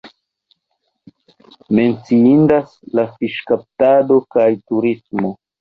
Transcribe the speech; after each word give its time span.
Menciindas 1.79 2.73
la 3.01 3.07
fiŝkaptado 3.19 4.21
kaj 4.39 4.49
turismo. 4.65 5.35